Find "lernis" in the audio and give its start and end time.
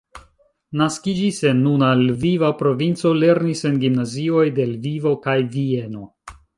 3.21-3.65